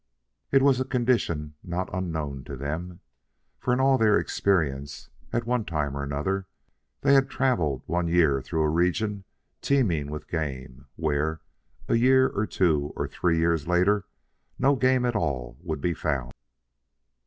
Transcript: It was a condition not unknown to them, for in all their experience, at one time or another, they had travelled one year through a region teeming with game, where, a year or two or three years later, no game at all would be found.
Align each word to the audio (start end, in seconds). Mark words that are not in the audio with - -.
It 0.51 0.63
was 0.63 0.79
a 0.79 0.83
condition 0.83 1.53
not 1.63 1.87
unknown 1.93 2.43
to 2.45 2.55
them, 2.55 3.01
for 3.59 3.71
in 3.71 3.79
all 3.79 3.99
their 3.99 4.17
experience, 4.17 5.11
at 5.31 5.45
one 5.45 5.63
time 5.63 5.95
or 5.95 6.01
another, 6.01 6.47
they 7.01 7.13
had 7.13 7.29
travelled 7.29 7.83
one 7.85 8.07
year 8.07 8.41
through 8.41 8.63
a 8.63 8.69
region 8.69 9.25
teeming 9.61 10.09
with 10.09 10.27
game, 10.27 10.87
where, 10.95 11.39
a 11.87 11.93
year 11.97 12.29
or 12.29 12.47
two 12.47 12.91
or 12.95 13.07
three 13.07 13.37
years 13.37 13.67
later, 13.67 14.07
no 14.57 14.75
game 14.75 15.05
at 15.05 15.15
all 15.15 15.55
would 15.61 15.81
be 15.81 15.93
found. 15.93 16.31